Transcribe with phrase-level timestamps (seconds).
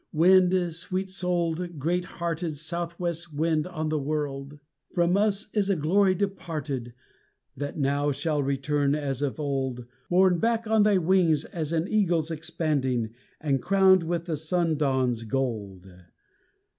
[0.13, 4.57] Wind, sweet souled, great hearted Southwest wind on the wold!
[4.95, 6.95] From us is a glory departed
[7.55, 12.31] That now shall return as of old, Borne back on thy wings as an eagle's
[12.31, 15.87] expanding, and crowned with the sundawn's gold.